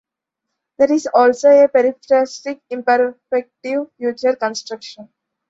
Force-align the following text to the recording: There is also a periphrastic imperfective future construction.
There 0.79 0.91
is 0.91 1.07
also 1.13 1.49
a 1.63 1.67
periphrastic 1.67 2.61
imperfective 2.73 3.91
future 3.99 4.35
construction. 4.35 5.09